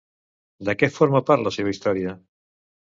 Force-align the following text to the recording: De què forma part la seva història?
De 0.69 0.75
què 0.79 0.89
forma 0.95 1.23
part 1.31 1.47
la 1.47 1.53
seva 1.59 1.77
història? 1.77 2.19